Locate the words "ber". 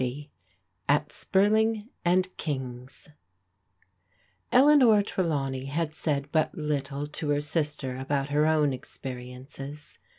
8.31-8.47